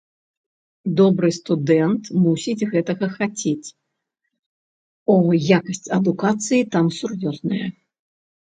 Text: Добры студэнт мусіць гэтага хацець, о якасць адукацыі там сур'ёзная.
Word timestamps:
Добры 1.01 1.27
студэнт 1.39 2.03
мусіць 2.23 2.67
гэтага 2.71 3.07
хацець, 3.17 3.69
о 5.19 5.21
якасць 5.59 5.91
адукацыі 6.01 6.61
там 6.75 6.85
сур'ёзная. 7.01 7.65